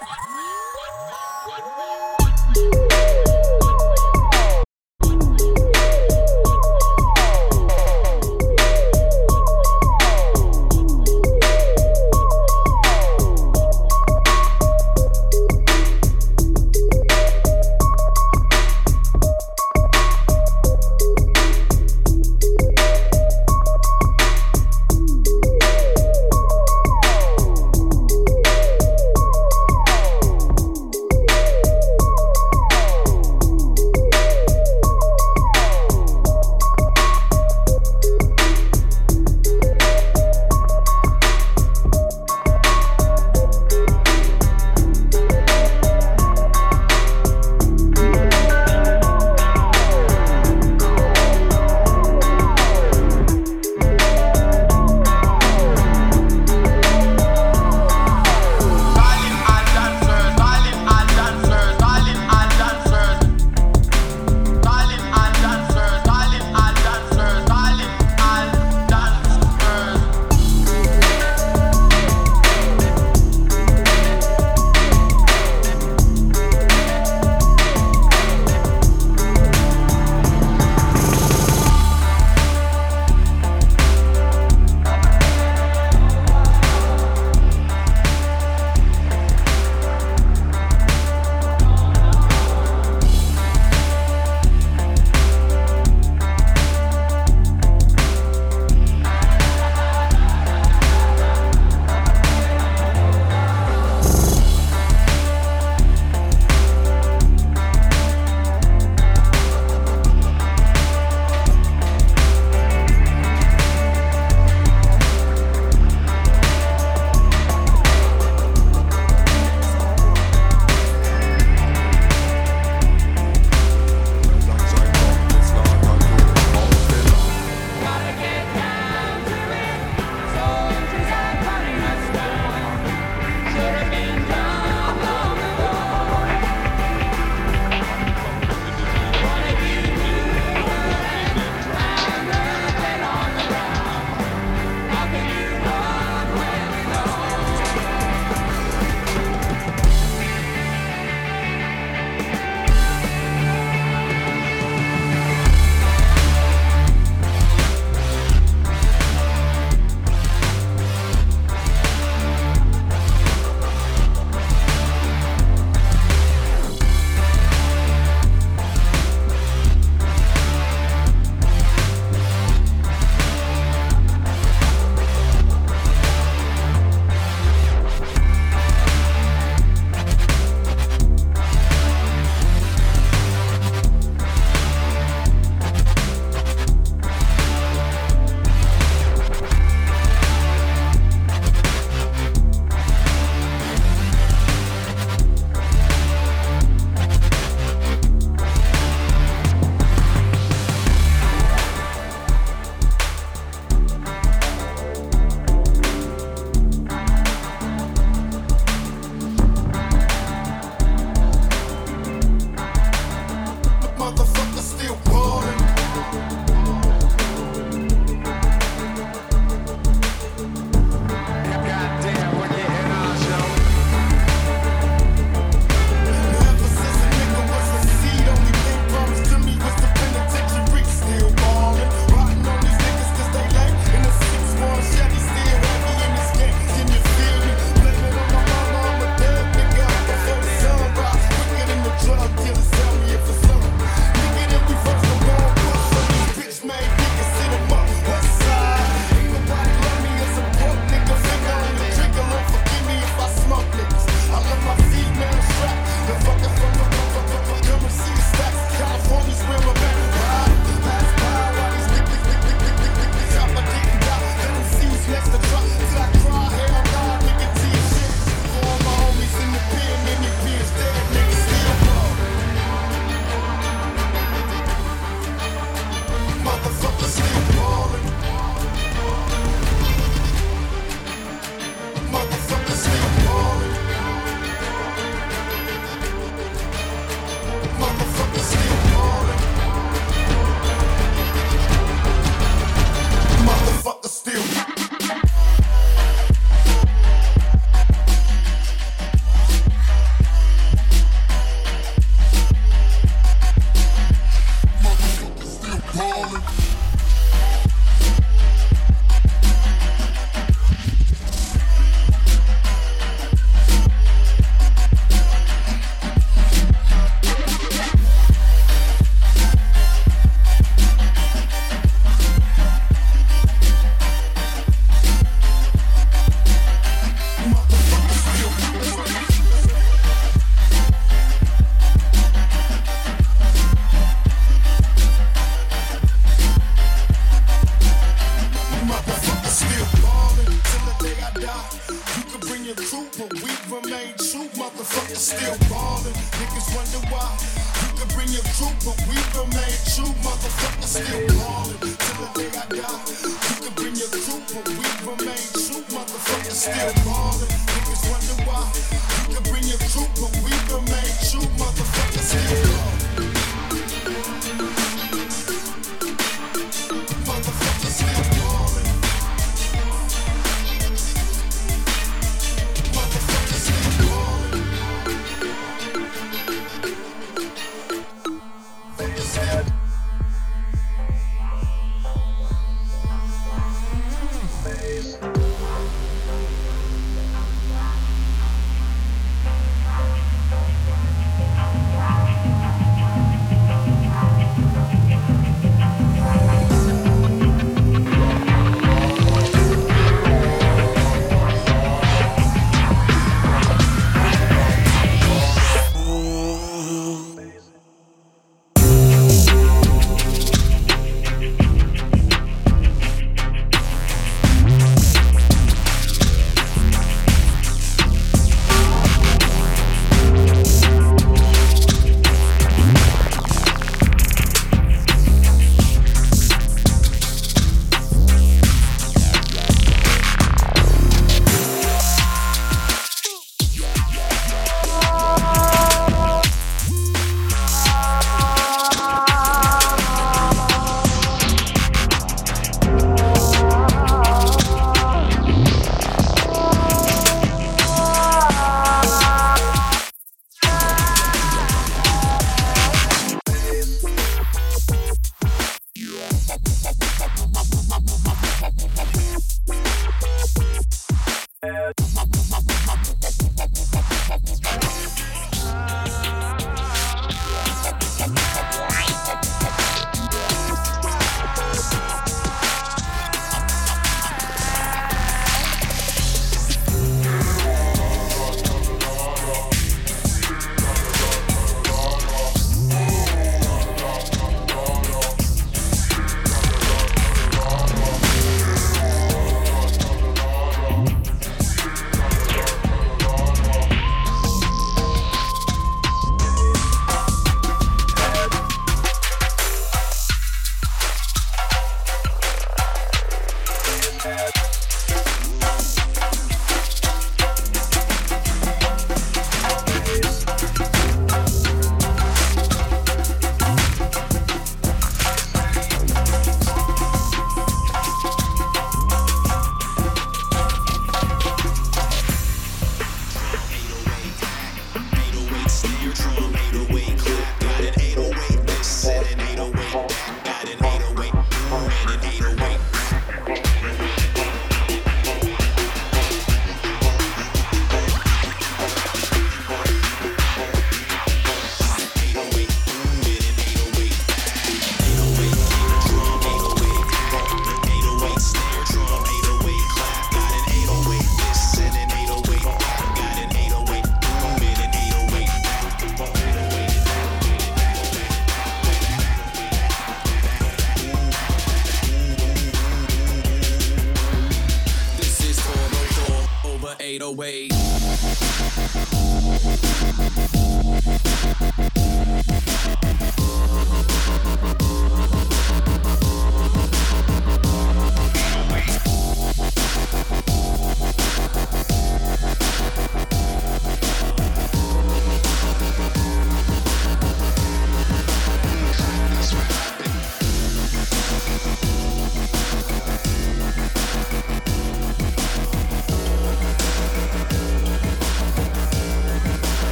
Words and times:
What? 0.00 0.30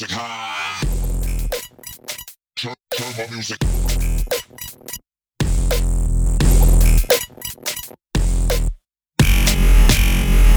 music. 0.00 0.16
Turn, 2.56 2.74
turn 2.92 3.12
my 3.16 3.34
music. 3.34 3.58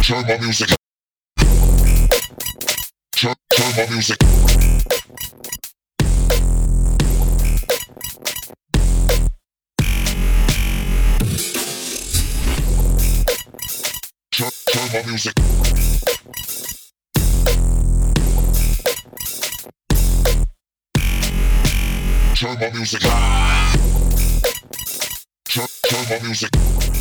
Turn 0.04 0.27
my 0.27 0.38
music. 0.38 0.69
Turn, 3.15 3.36
turn 3.56 3.71
my 3.77 3.93
music. 3.93 4.17
Turn, 14.32 14.51
turn 14.71 14.88
my 14.93 15.10
music. 15.10 15.81
turn 22.41 22.58
my 22.60 22.71
music. 22.71 23.01
Turn, 25.45 25.67
turn 25.88 26.06
my 26.10 26.25
music. 26.25 27.01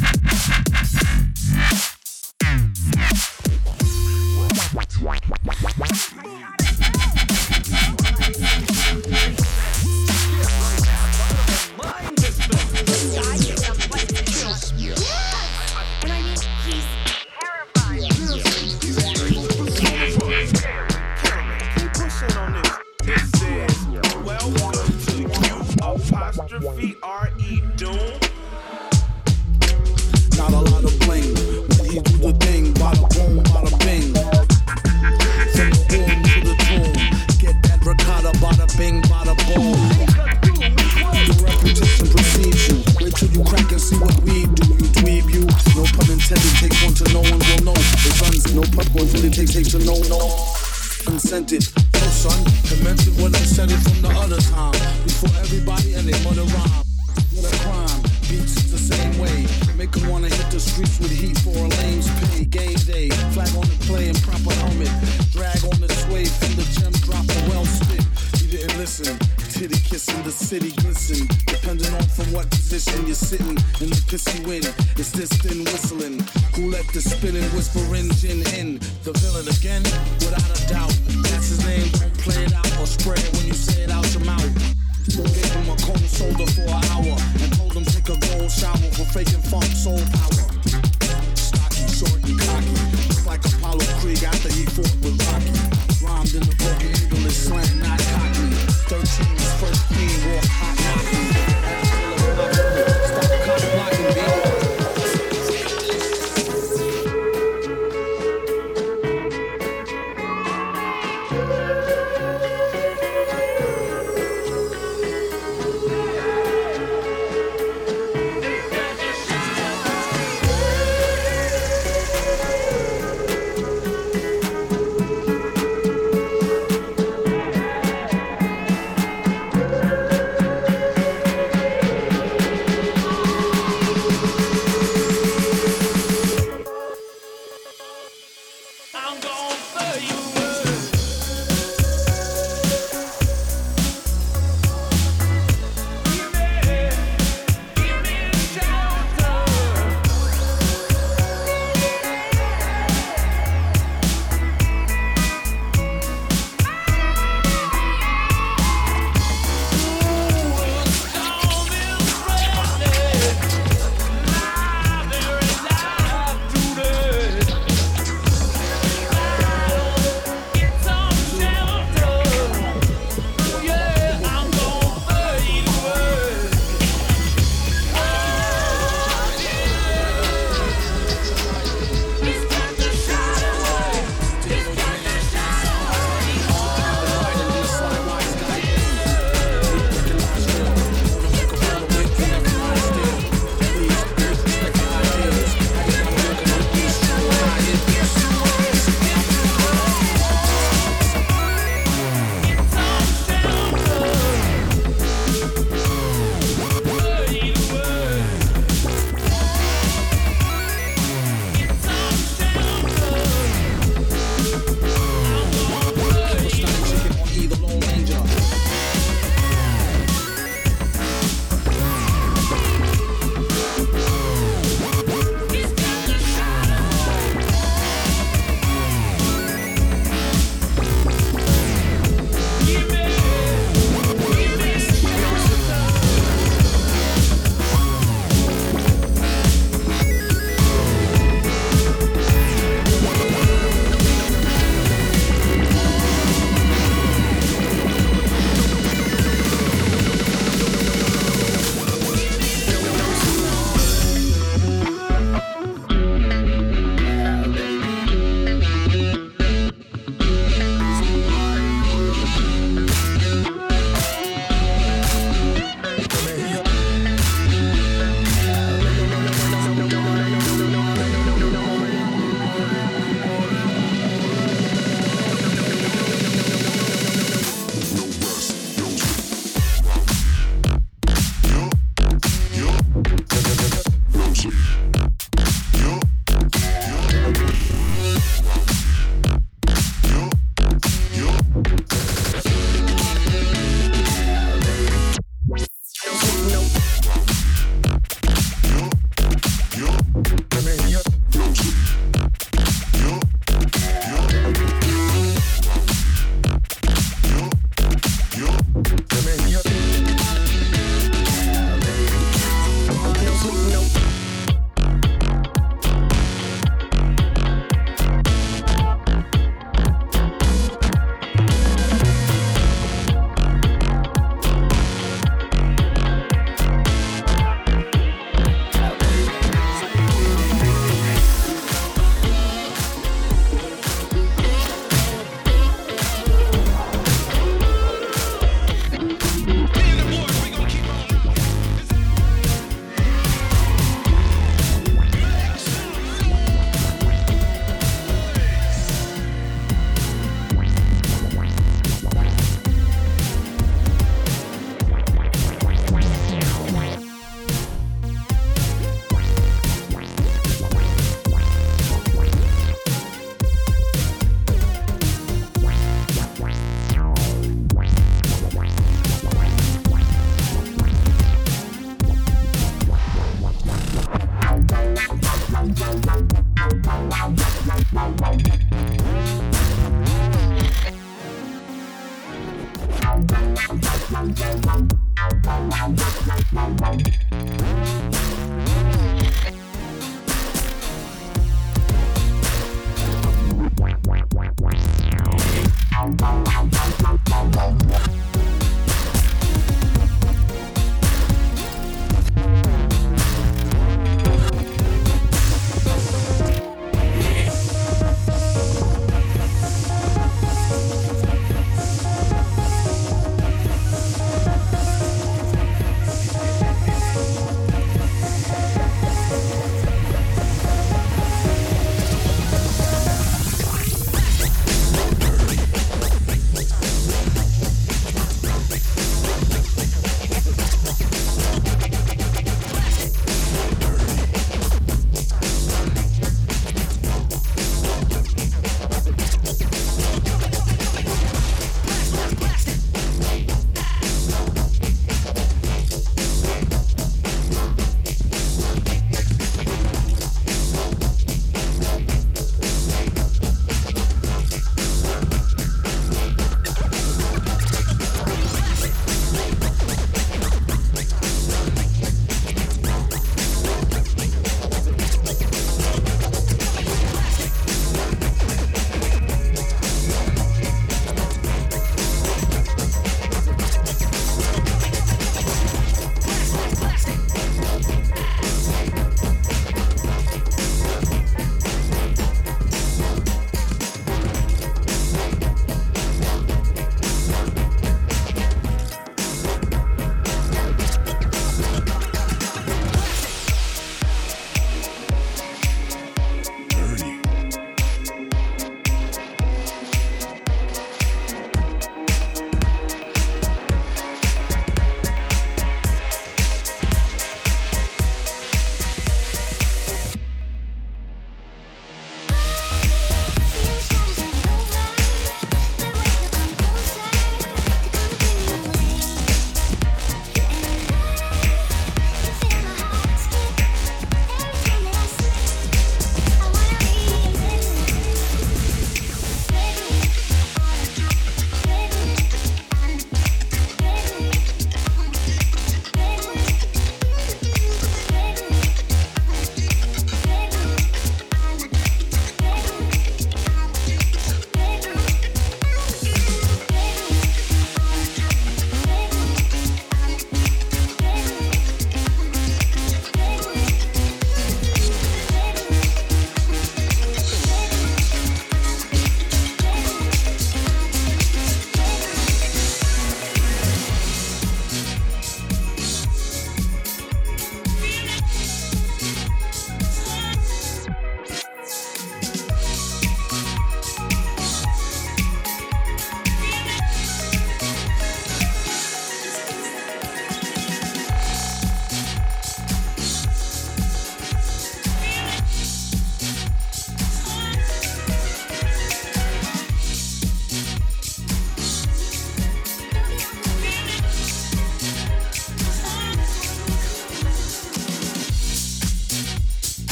Bye. 386.81 387.20